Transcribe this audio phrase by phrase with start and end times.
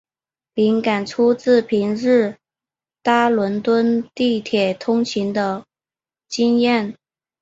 [0.55, 2.35] 灵感出自平日
[3.03, 5.63] 搭伦敦地铁通勤的
[6.27, 6.97] 经验。